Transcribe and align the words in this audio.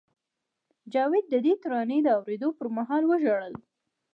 جاوید 0.93 1.25
د 1.29 1.35
دې 1.45 1.53
ترانې 1.61 1.99
د 2.03 2.07
اورېدو 2.17 2.49
پر 2.57 2.67
مهال 2.77 3.03
وژړل 3.07 3.53